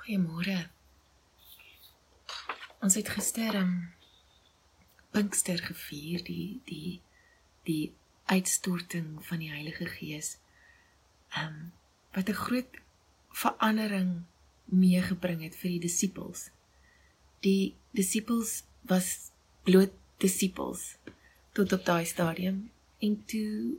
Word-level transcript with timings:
Goeiemôre. 0.00 0.70
Ons 2.80 2.94
het 2.96 3.08
gister 3.12 3.56
um 3.58 3.72
Pinkster 5.12 5.58
gevier, 5.60 6.22
die 6.24 6.62
die 6.64 7.00
die 7.68 7.92
uitstorting 8.32 9.18
van 9.26 9.42
die 9.42 9.50
Heilige 9.52 9.84
Gees. 9.92 10.38
Um 11.36 11.74
wat 12.16 12.32
'n 12.32 12.40
groot 12.44 12.78
verandering 13.42 14.22
meegebring 14.64 15.42
het 15.44 15.56
vir 15.60 15.70
die 15.74 15.84
disippels. 15.84 16.48
Die 17.44 17.74
disippels 17.92 18.62
was 18.88 19.30
bloot 19.68 19.92
disippels 20.16 20.96
tot 21.52 21.72
op 21.76 21.84
daai 21.84 22.06
stadium 22.06 22.70
en 22.98 23.24
toe 23.24 23.76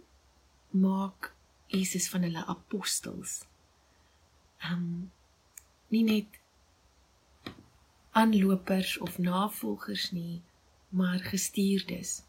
maak 0.69 1.33
Jesus 1.67 2.09
van 2.13 2.21
hulle 2.21 2.45
apostels. 2.45 3.41
Um 4.69 5.09
nie 5.91 6.03
net 6.07 6.39
aanlopers 8.11 8.97
of 8.97 9.17
navolgers 9.17 10.11
nie, 10.11 10.41
maar 10.89 11.19
gestuurdes. 11.19 12.21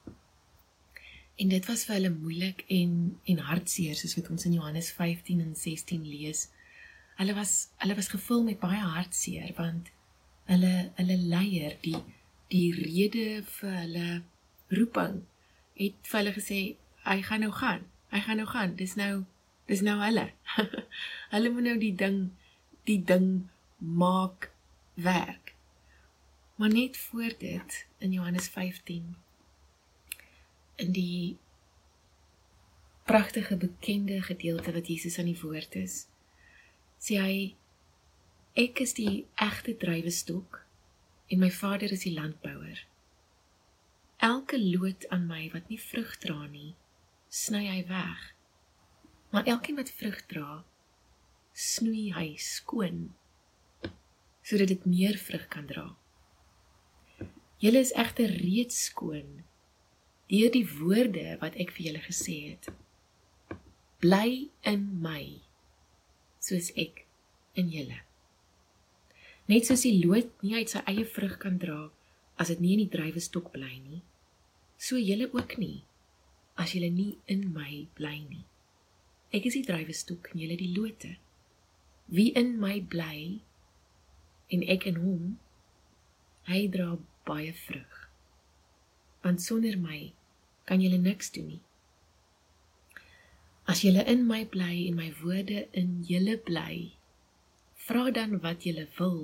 En 1.34 1.48
dit 1.48 1.66
was 1.66 1.84
vir 1.84 1.96
hulle 1.96 2.12
moeilik 2.14 2.64
en 2.70 2.92
en 3.24 3.40
hartseer 3.48 3.96
soos 3.98 4.14
wat 4.18 4.28
ons 4.30 4.44
in 4.46 4.58
Johannes 4.58 4.92
15 4.94 5.40
en 5.40 5.54
16 5.56 6.04
lees. 6.06 6.48
Hulle 7.18 7.34
was 7.34 7.54
hulle 7.82 7.96
was 7.98 8.12
gevul 8.12 8.44
met 8.46 8.60
baie 8.62 8.82
hartseer 8.94 9.50
want 9.56 9.90
hulle 10.50 10.74
hulle 10.98 11.16
leier 11.34 11.78
die 11.86 11.98
die 12.52 12.68
rede 12.76 13.42
vir 13.56 13.74
hulle 13.80 14.08
roeping 14.76 15.22
het 15.80 15.98
vir 16.10 16.20
hulle 16.20 16.36
gesê 16.36 16.60
hy 17.08 17.18
gaan 17.26 17.42
nou 17.46 17.52
gaan. 17.58 17.88
Hy 18.12 18.20
gaan 18.26 18.38
nou 18.42 18.46
gaan. 18.46 18.76
Dis 18.76 18.94
nou 19.00 19.24
dis 19.66 19.82
nou 19.82 19.98
hulle. 20.04 20.28
hulle 21.34 21.50
moet 21.56 21.68
nou 21.70 21.76
die 21.80 21.94
ding 22.04 22.22
die 22.84 23.00
ding 23.04 23.48
maak 23.76 24.50
werk. 24.94 25.54
Maar 26.54 26.68
net 26.68 26.96
voor 26.96 27.34
dit 27.38 27.86
in 27.98 28.12
Johannes 28.12 28.48
15 28.48 29.16
in 30.74 30.92
die 30.92 31.38
pragtige 33.02 33.56
bekende 33.56 34.22
gedeelte 34.22 34.72
wat 34.72 34.86
Jesus 34.86 35.18
aan 35.18 35.30
die 35.30 35.40
woord 35.40 35.74
is, 35.74 36.06
sê 37.02 37.18
hy 37.18 37.36
ek 38.58 38.82
is 38.84 38.94
die 38.98 39.24
egte 39.34 39.74
druiwestok 39.76 40.62
en 41.32 41.42
my 41.42 41.50
Vader 41.50 41.92
is 41.92 42.04
die 42.06 42.14
landbouer. 42.14 42.84
Elke 44.22 44.58
loot 44.60 45.08
aan 45.08 45.26
my 45.26 45.48
wat 45.54 45.70
nie 45.72 45.80
vrug 45.80 46.14
dra 46.22 46.46
nie, 46.46 46.74
sny 47.28 47.64
hy 47.66 47.80
weg. 47.88 48.20
Maar 49.32 49.48
elkeen 49.50 49.80
wat 49.80 49.90
vrug 49.90 50.20
dra, 50.30 50.62
snoei 51.52 52.10
hy 52.16 52.28
skoon 52.40 53.10
sodat 54.42 54.72
dit 54.72 54.84
meer 54.88 55.16
vrug 55.18 55.44
kan 55.52 55.66
dra. 55.70 55.86
Julle 57.62 57.82
is 57.84 57.94
egter 57.94 58.32
reeds 58.42 58.78
skoon 58.88 59.44
deur 60.32 60.50
die 60.54 60.66
woorde 60.66 61.36
wat 61.42 61.58
ek 61.60 61.74
vir 61.76 61.86
julle 61.88 62.02
gesê 62.06 62.36
het. 62.50 62.70
Bly 64.02 64.48
in 64.66 64.88
my 65.04 65.42
soos 66.42 66.72
ek 66.74 67.04
in 67.54 67.68
julle. 67.70 68.00
Net 69.50 69.68
soos 69.68 69.84
die 69.86 70.00
loot 70.00 70.32
nie 70.42 70.56
uit 70.58 70.72
sy 70.72 70.82
eie 70.90 71.04
vrug 71.06 71.36
kan 71.42 71.60
dra 71.62 71.90
as 72.40 72.50
dit 72.50 72.62
nie 72.64 72.76
in 72.76 72.84
die 72.86 72.92
druiwestok 72.94 73.52
bly 73.54 73.74
nie, 73.76 74.00
so 74.80 74.98
julle 74.98 75.28
ook 75.30 75.58
nie 75.60 75.82
as 76.58 76.74
julle 76.74 76.90
nie 76.90 77.12
in 77.30 77.44
my 77.54 77.84
bly 77.98 78.16
nie. 78.24 78.46
Ek 79.32 79.46
is 79.48 79.56
die 79.58 79.66
druiwestok 79.68 80.32
en 80.32 80.42
julle 80.42 80.58
die 80.60 80.72
lote. 80.74 81.14
Wie 82.12 82.28
in 82.36 82.58
my 82.60 82.76
bly 82.92 83.40
en 84.52 84.62
ek 84.74 84.84
in 84.90 84.98
hom 85.00 85.28
hy 86.44 86.66
dra 86.74 86.98
baie 87.24 87.52
vrug. 87.56 88.00
Want 89.24 89.40
sonder 89.40 89.78
my 89.80 90.00
kan 90.68 90.82
julle 90.84 90.98
niks 91.00 91.30
doen 91.32 91.54
nie. 91.54 91.62
As 93.64 93.80
julle 93.86 94.04
in 94.12 94.26
my 94.28 94.42
bly 94.44 94.74
en 94.90 94.98
my 94.98 95.08
woorde 95.22 95.64
in 95.78 96.02
julle 96.08 96.36
bly 96.48 96.92
vra 97.86 98.10
dan 98.14 98.42
wat 98.44 98.66
julle 98.68 98.84
wil 98.98 99.20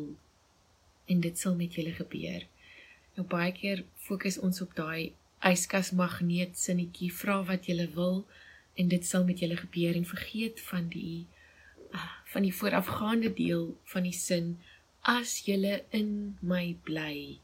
en 1.12 1.20
dit 1.24 1.38
sal 1.38 1.58
met 1.58 1.76
julle 1.76 1.92
gebeur. 1.98 2.46
Nou 3.18 3.26
baie 3.28 3.52
keer 3.52 3.84
fokus 4.08 4.38
ons 4.48 4.62
op 4.64 4.72
daai 4.78 5.12
yskas 5.52 5.92
magneet 5.98 6.56
sinnetjie 6.56 7.10
vra 7.20 7.42
wat 7.50 7.68
julle 7.68 7.90
wil 7.98 8.22
en 8.80 8.88
dit 8.88 9.04
sal 9.04 9.28
met 9.28 9.44
julle 9.44 9.60
gebeur 9.60 9.98
en 9.98 10.08
vergeet 10.08 10.62
van 10.70 10.88
die 10.94 11.26
ah, 11.92 12.17
van 12.32 12.44
die 12.44 12.54
voorafgaande 12.54 13.32
deel 13.32 13.70
van 13.84 14.04
die 14.04 14.16
sin 14.16 14.58
as 15.08 15.38
julle 15.46 15.84
in 15.96 16.10
my 16.40 16.76
bly 16.84 17.38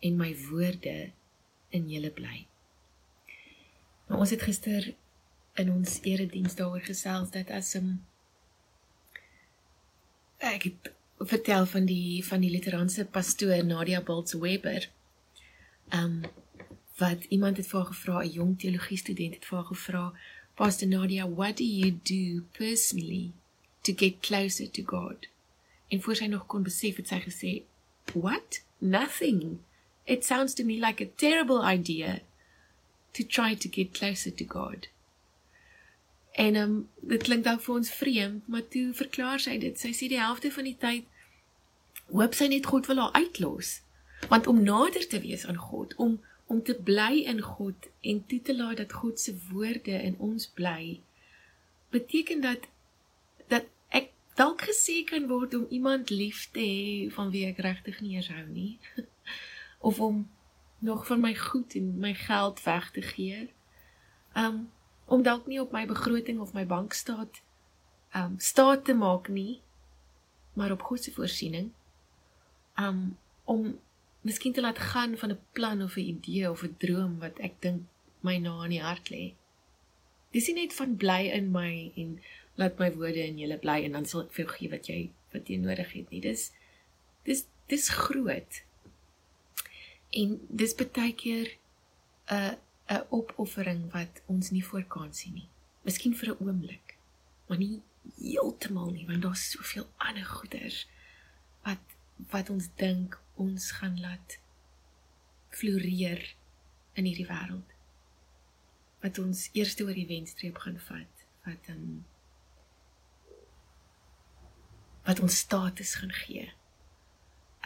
en 0.00 0.16
my 0.16 0.30
woorde 0.48 1.12
in 1.76 1.90
julle 1.90 2.10
bly. 2.10 2.46
Nou 4.08 4.22
ons 4.24 4.32
het 4.32 4.44
gister 4.48 4.94
in 5.60 5.72
ons 5.72 5.98
erediens 6.08 6.56
daaroor 6.56 6.84
gesels 6.86 7.30
dat 7.36 7.52
as 7.52 7.74
'n 7.76 7.78
um, 7.78 7.90
ek 10.38 10.62
het 10.62 10.92
vertel 11.18 11.66
van 11.66 11.84
die 11.86 12.24
van 12.24 12.40
die 12.40 12.50
literaanse 12.50 13.04
pastoor 13.04 13.64
Nadia 13.64 14.00
Bolts 14.00 14.32
Weber. 14.32 14.88
Um 15.92 16.24
wat 16.96 17.24
iemand 17.24 17.56
het 17.56 17.66
vir 17.66 17.80
haar 17.80 17.92
gevra, 17.92 18.22
'n 18.22 18.30
jong 18.30 18.58
teologie 18.58 18.96
student 18.96 19.34
het 19.34 19.44
vir 19.44 19.58
haar 19.58 19.66
gevra, 19.66 20.12
Pastor 20.54 20.88
Nadia, 20.88 21.28
what 21.28 21.56
do 21.56 21.64
you 21.64 22.00
do 22.02 22.44
personally 22.52 23.32
to 23.82 23.92
get 23.96 24.20
closer 24.20 24.70
to 24.70 24.82
God? 24.86 25.28
En 25.88 26.02
voor 26.02 26.16
sy 26.16 26.26
nog 26.26 26.46
kon 26.46 26.62
besef 26.62 26.96
het 26.96 27.08
sy 27.08 27.20
gesê, 27.20 27.52
"What? 28.12 28.62
Nothing. 28.78 29.58
It 30.04 30.24
sounds 30.24 30.54
to 30.54 30.64
me 30.64 30.78
like 30.86 31.04
a 31.04 31.08
terrible 31.16 31.62
idea 31.74 32.20
to 33.12 33.24
try 33.24 33.54
to 33.56 33.68
get 33.68 33.92
closer 33.92 34.34
to 34.34 34.44
God." 34.48 34.88
En 36.32 36.56
um, 36.56 36.88
dit 37.00 37.22
klink 37.22 37.44
dalk 37.44 37.60
vir 37.60 37.74
ons 37.74 37.90
vreemd, 37.90 38.48
maar 38.48 38.68
toe 38.68 38.94
verklaar 38.96 39.40
sy 39.40 39.58
dit. 39.58 39.80
Sy 39.80 39.92
sê 39.92 40.08
die 40.08 40.20
helfte 40.20 40.50
van 40.50 40.64
die 40.64 40.76
tyd 40.80 41.04
hoop 42.12 42.34
sy 42.34 42.48
net 42.52 42.68
God 42.68 42.88
wil 42.88 43.00
haar 43.04 43.12
uitlos. 43.12 43.80
Want 44.28 44.46
om 44.46 44.62
nader 44.62 45.06
te 45.08 45.20
wees 45.20 45.46
aan 45.46 45.60
God, 45.60 45.94
om 45.96 46.20
om 46.52 46.58
te 46.62 46.74
bly 46.74 47.22
in 47.24 47.38
God 47.40 47.86
en 48.04 48.18
toe 48.28 48.38
te 48.44 48.52
laat 48.56 48.76
dat 48.76 48.92
God 48.92 49.20
se 49.20 49.32
woorde 49.48 49.94
in 49.94 50.18
ons 50.20 50.50
bly, 50.52 51.00
beteken 51.94 52.42
dat 52.44 52.66
dat 53.52 53.68
dalk 54.34 54.62
gesê 54.64 55.04
kan 55.04 55.28
word 55.28 55.54
om 55.54 55.66
iemand 55.68 56.10
lief 56.10 56.48
te 56.50 56.60
hê 56.60 57.10
van 57.12 57.30
wie 57.30 57.44
ek 57.46 57.60
regtig 57.64 58.00
nie 58.00 58.16
eens 58.16 58.30
hou 58.32 58.46
nie 58.48 58.78
of 59.88 60.00
om 60.00 60.24
nog 60.78 61.06
van 61.06 61.20
my 61.20 61.34
goed 61.36 61.74
en 61.78 61.98
my 61.98 62.14
geld 62.14 62.62
weg 62.62 62.90
te 62.90 63.02
gee. 63.02 63.50
Um 64.34 64.70
om 65.04 65.22
dalk 65.22 65.46
nie 65.46 65.60
op 65.60 65.72
my 65.72 65.84
begroting 65.86 66.40
of 66.40 66.54
my 66.56 66.64
bankstaat 66.66 67.42
um 68.16 68.34
staat 68.38 68.84
te 68.84 68.94
maak 68.94 69.28
nie, 69.28 69.60
maar 70.52 70.72
op 70.72 70.82
God 70.82 71.02
se 71.02 71.12
voorsiening. 71.12 71.70
Um 72.80 73.18
om 73.44 73.78
miskien 74.20 74.52
te 74.52 74.60
laat 74.60 74.78
gaan 74.78 75.16
van 75.16 75.30
'n 75.30 75.40
plan 75.52 75.82
of 75.82 75.96
'n 75.96 76.08
idee 76.14 76.50
of 76.50 76.62
'n 76.62 76.74
droom 76.78 77.18
wat 77.18 77.38
ek 77.38 77.60
dink 77.60 77.82
my 78.20 78.38
na 78.38 78.64
in 78.64 78.70
die 78.70 78.82
hart 78.82 79.10
lê. 79.10 79.34
Dis 80.30 80.46
nie 80.46 80.54
net 80.54 80.74
van 80.74 80.96
bly 80.96 81.30
in 81.30 81.50
my 81.50 81.92
en 81.96 82.20
laat 82.60 82.78
my 82.78 82.90
woorde 82.92 83.22
in 83.26 83.38
julle 83.40 83.58
bly 83.58 83.78
en 83.86 83.96
dan 83.98 84.06
sal 84.08 84.26
ek 84.26 84.34
vir 84.36 84.44
jou 84.44 84.52
gee 84.56 84.72
wat 84.72 84.90
jy 84.90 84.98
wat 85.32 85.48
jy 85.48 85.56
nodig 85.62 85.94
het 85.96 86.10
nie. 86.12 86.20
Dis 86.20 86.50
dis 87.28 87.46
dis 87.72 87.88
groot. 87.88 88.60
En 90.12 90.36
dis 90.48 90.74
baie 90.76 91.14
keer 91.24 91.56
'n 92.28 92.58
'n 92.90 93.06
opoffering 93.10 93.90
wat 93.92 94.22
ons 94.26 94.50
nie 94.50 94.64
voor 94.64 94.84
kan 94.84 95.14
sien 95.14 95.34
nie. 95.34 95.48
Miskien 95.84 96.14
vir 96.14 96.28
'n 96.34 96.44
oomblik, 96.46 96.96
maar 97.48 97.58
nie 97.58 97.82
heeltemal 98.18 98.90
nie, 98.90 99.06
want 99.06 99.22
daar's 99.22 99.50
soveel 99.50 99.88
ander 99.96 100.24
goeders 100.24 100.86
wat 101.64 101.78
wat 102.30 102.50
ons 102.50 102.68
dink 102.76 103.18
ons 103.34 103.70
gaan 103.70 104.00
laat 104.00 104.38
floreer 105.48 106.34
in 106.92 107.04
hierdie 107.04 107.26
wêreld. 107.26 107.68
Wat 109.02 109.18
ons 109.18 109.48
eers 109.52 109.80
oor 109.80 109.94
die 109.94 110.06
wenstreep 110.06 110.58
gaan 110.58 110.78
vat, 110.78 111.24
wat 111.44 111.66
dan 111.66 111.76
um, 111.76 112.04
wat 115.04 115.20
ons 115.20 115.38
status 115.38 115.94
gaan 115.94 116.12
gee. 116.12 116.52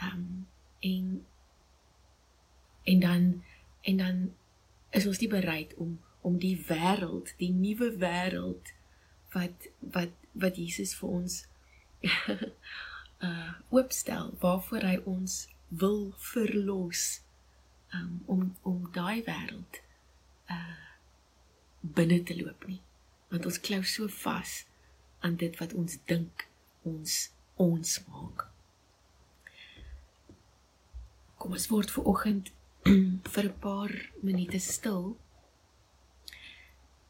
Um 0.03 0.47
en 0.79 1.25
en 2.83 2.99
dan 2.99 3.43
en 3.81 3.97
dan 3.97 4.33
is 4.89 5.05
ons 5.05 5.19
nie 5.19 5.29
bereid 5.29 5.73
om 5.75 5.99
om 6.21 6.37
die 6.39 6.57
wêreld, 6.67 7.33
die 7.37 7.51
nuwe 7.51 7.91
wêreld 7.97 8.73
wat 9.31 9.69
wat 9.79 10.11
wat 10.31 10.57
Jesus 10.57 10.95
vir 10.95 11.09
ons 11.09 11.45
uh 13.19 13.53
oopstel 13.77 14.33
waarvoor 14.39 14.85
hy 14.85 14.97
ons 15.05 15.47
wil 15.67 16.13
verlos 16.31 17.21
um, 17.93 18.21
om 18.25 18.55
om 18.61 18.89
daai 18.93 19.23
wêreld 19.27 19.81
uh 20.53 20.75
binne 21.81 22.19
te 22.23 22.35
loop 22.37 22.67
nie 22.67 22.81
want 23.31 23.47
ons 23.49 23.59
klou 23.59 23.81
so 23.83 24.07
vas 24.21 24.53
aan 25.25 25.35
dit 25.43 25.57
wat 25.59 25.73
ons 25.73 25.97
dink 26.11 26.47
ons 26.89 27.17
ons 27.69 27.97
maak 28.11 28.47
Kom 31.37 31.53
ons 31.53 31.67
word 31.69 31.91
ver 31.93 32.07
oggend 32.11 32.51
vir 33.33 33.45
'n 33.45 33.59
paar 33.59 33.91
minute 34.21 34.59
stil. 34.59 35.17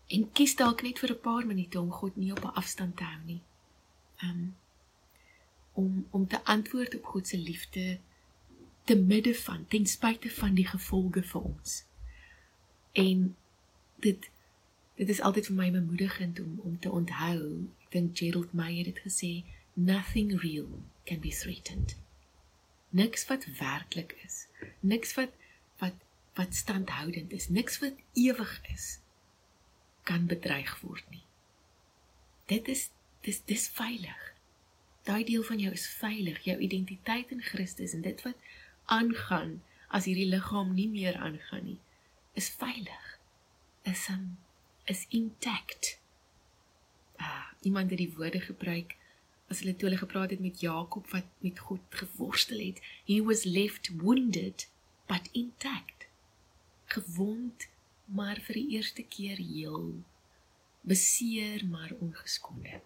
En 0.08 0.32
kies 0.32 0.56
dalk 0.56 0.84
net 0.84 1.00
vir 1.00 1.12
'n 1.14 1.22
paar 1.22 1.46
minute 1.46 1.80
om 1.80 1.92
God 1.92 2.18
nie 2.18 2.32
op 2.32 2.44
'n 2.44 2.58
afstand 2.62 2.98
te 2.98 3.04
hou 3.04 3.24
nie. 3.26 3.42
Um 4.24 4.56
om 5.74 6.08
om 6.12 6.28
te 6.28 6.44
antwoord 6.44 6.96
op 6.96 7.06
God 7.06 7.28
se 7.28 7.38
liefde 7.38 8.00
te 8.84 8.96
midde 8.96 9.36
van 9.36 9.68
ten 9.68 9.86
spyte 9.86 10.30
van 10.30 10.54
die 10.54 10.68
gevolge 10.68 11.24
vir 11.24 11.42
ons. 11.42 11.84
En 12.92 13.36
dit 13.96 14.30
dit 14.96 15.10
is 15.10 15.22
altyd 15.22 15.46
vir 15.46 15.56
my 15.56 15.72
bemoedigend 15.72 16.40
om 16.40 16.60
om 16.64 16.80
te 16.80 16.92
onthou. 16.92 17.68
Ek 17.84 17.92
dink 17.92 18.18
Gerald 18.18 18.54
Meyer 18.54 18.86
het 18.86 19.00
gesê 19.00 19.46
nothing 19.78 20.38
real 20.38 20.82
can 21.06 21.20
be 21.20 21.32
threatened. 21.32 21.96
Niks 22.90 23.28
wat 23.28 23.46
werklik 23.60 24.18
is, 24.26 24.48
niks 24.80 25.14
wat 25.14 25.30
wat 25.78 25.94
wat 26.34 26.56
standhoudend 26.56 27.32
is, 27.32 27.50
niks 27.50 27.80
wat 27.80 27.94
ewig 28.14 28.62
is 28.74 29.00
kan 30.04 30.26
bedreig 30.26 30.80
word 30.82 31.06
nie. 31.10 31.26
Dit 32.46 32.68
is 32.68 32.90
dis 33.22 33.42
dis 33.46 33.68
veilig. 33.70 34.34
Daai 35.06 35.24
deel 35.24 35.44
van 35.44 35.60
jou 35.60 35.72
is 35.74 35.88
veilig, 35.88 36.42
jou 36.44 36.58
identiteit 36.58 37.32
in 37.32 37.42
Christus 37.42 37.94
en 37.94 38.02
dit 38.02 38.22
wat 38.26 38.50
aangaan 38.86 39.60
as 39.94 40.08
hierdie 40.10 40.30
liggaam 40.32 40.74
nie 40.74 40.90
meer 40.90 41.16
aangaan 41.16 41.64
nie, 41.64 41.80
is 42.34 42.50
veilig. 42.50 43.06
Is 43.84 44.08
um, 44.10 44.38
is 44.86 45.06
intact. 45.10 46.00
Ah, 47.18 47.52
iemand 47.62 47.90
het 47.90 48.02
die 48.02 48.14
woorde 48.16 48.42
gebruik 48.42 48.98
as 49.48 49.62
hulle 49.62 49.76
toe 49.76 49.88
hulle 49.90 50.02
gepraat 50.02 50.34
het 50.36 50.44
met 50.44 50.60
Jakob 50.60 51.08
wat 51.14 51.28
met 51.46 51.60
God 51.60 52.00
geworstel 52.02 52.60
het. 52.60 52.82
He 53.06 53.22
was 53.24 53.44
left 53.44 53.90
wounded 54.02 54.68
but 55.08 55.30
intact. 55.32 56.08
Gewond 56.86 57.68
maar 58.06 58.40
vir 58.48 58.60
die 58.60 58.70
eerste 58.80 59.04
keer 59.04 59.40
heel. 59.40 60.04
Beseer 60.82 61.66
maar 61.68 61.96
ongeskonde. 62.00 62.82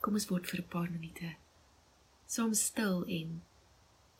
Kom 0.00 0.20
ons 0.20 0.28
word 0.28 0.48
vir 0.48 0.60
'n 0.60 0.68
paar 0.68 0.90
minute 0.90 1.34
soms 2.26 2.64
stil 2.64 3.04
en 3.04 3.42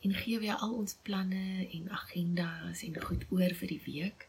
en 0.01 0.13
gee 0.13 0.39
weer 0.39 0.55
al 0.55 0.73
ons 0.73 0.97
planne 1.01 1.67
en 1.71 1.89
agendas 1.89 2.83
en 2.83 3.01
goed 3.01 3.25
oor 3.29 3.53
vir 3.61 3.71
die 3.73 3.81
week 3.85 4.27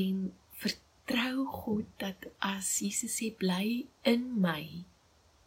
en 0.00 0.30
vertrou 0.62 1.44
God 1.46 1.90
dat 2.02 2.30
as 2.38 2.78
Jesus 2.80 3.18
sê 3.20 3.28
bly 3.42 3.66
in 4.14 4.24
my 4.40 4.64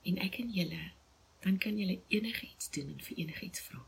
en 0.03 0.19
ek 0.25 0.37
in 0.43 0.51
julle, 0.55 0.91
dan 1.43 1.57
kan 1.57 1.77
julle 1.79 2.01
enigiets 2.07 2.69
doen 2.75 2.93
en 2.95 3.01
vir 3.07 3.25
enigiets 3.25 3.61
vra. 3.67 3.83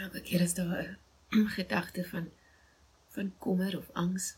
Elke 0.00 0.20
keer 0.24 0.42
as 0.42 0.54
daar 0.54 0.98
'n 1.30 1.46
gedagte 1.58 2.04
van 2.04 2.30
van 3.08 3.38
kommer 3.38 3.78
of 3.78 3.90
angs 3.92 4.36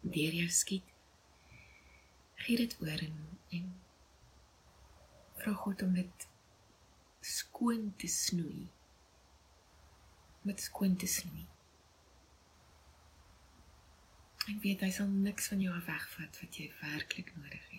deur 0.00 0.32
jou 0.32 0.48
skiet, 0.48 0.88
gee 2.34 2.56
dit 2.56 2.76
oor 2.80 3.00
en, 3.08 3.16
en 3.48 3.64
vra 5.34 5.52
God 5.52 5.82
om 5.82 5.94
dit 5.94 6.28
skoon 7.20 7.94
te 7.96 8.06
snoei. 8.06 8.68
Met 10.42 10.60
skoon 10.60 10.96
te 10.96 11.06
snoei. 11.06 11.46
Ek 14.46 14.62
weet 14.62 14.80
hy 14.86 14.90
sal 14.94 15.10
niks 15.10 15.50
van 15.50 15.60
jou 15.60 15.74
wegvat 15.88 16.40
wat 16.42 16.60
jy 16.60 16.70
werklik 16.80 17.34
nodig 17.36 17.66
het 17.72 17.75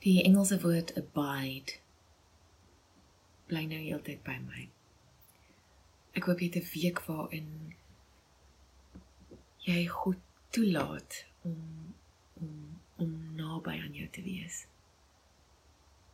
Die 0.00 0.22
Engelse 0.24 0.60
woord 0.62 0.94
abide 0.96 1.76
bly 3.50 3.64
nou 3.68 3.80
heeltyd 3.82 4.22
by 4.24 4.38
my. 4.44 4.64
Ek 6.16 6.24
hoop 6.28 6.40
jy 6.40 6.48
het 6.48 6.58
'n 6.62 6.70
week 6.74 7.02
waarin 7.06 7.74
jy 9.66 9.86
goed 9.86 10.22
toelaat 10.50 11.24
om 11.42 11.94
om 12.40 12.80
om 12.96 13.12
naby 13.36 13.76
aan 13.80 13.94
jou 13.94 14.08
te 14.08 14.22
wees. 14.22 14.66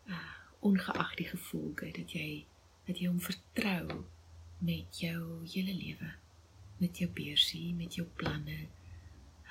Ah, 0.08 0.34
ongeag 0.60 1.14
die 1.14 1.28
gevolge 1.28 1.90
dat 1.92 2.12
jy 2.12 2.46
dat 2.86 2.98
jy 2.98 3.06
hom 3.06 3.20
vertrou 3.20 4.04
met 4.58 4.98
jou 4.98 5.46
hele 5.46 5.74
lewe. 5.74 6.14
met 6.76 6.98
jou 6.98 7.08
beursie, 7.10 7.74
met 7.74 7.94
jou 7.94 8.06
planne, 8.20 8.66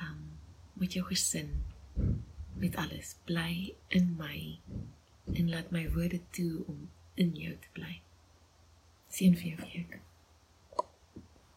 um 0.01 0.19
met 0.73 0.93
jou 0.93 1.05
gesin, 1.07 1.63
met 2.55 2.75
alles. 2.75 3.15
Bly 3.23 3.75
in 3.87 4.15
my 4.17 4.59
en 5.33 5.49
laat 5.49 5.71
my 5.71 5.85
woorde 5.91 6.21
toe 6.29 6.63
om 6.65 6.89
in 7.13 7.35
jou 7.35 7.55
te 7.59 7.71
bly. 7.73 8.01
Seën 9.07 9.37
vir 9.37 9.55
jou 9.55 9.61
week. 9.61 9.99